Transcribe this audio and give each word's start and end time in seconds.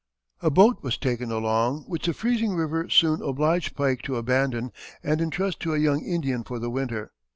A 0.41 0.49
boat 0.49 0.81
was 0.81 0.97
taken 0.97 1.31
along, 1.31 1.83
which 1.85 2.07
the 2.07 2.15
freezing 2.15 2.55
river 2.55 2.89
soon 2.89 3.21
obliged 3.21 3.75
Pike 3.75 4.01
to 4.05 4.15
abandon 4.15 4.71
and 5.03 5.21
intrust 5.21 5.59
to 5.59 5.75
a 5.75 5.77
young 5.77 6.03
Indian 6.03 6.43
for 6.43 6.57
the 6.57 6.71
winter. 6.71 7.11